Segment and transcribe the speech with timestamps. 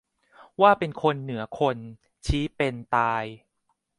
[0.61, 1.77] ว่าเป็นคน เหนือคน
[2.25, 3.23] ชี้เป็น-ตาย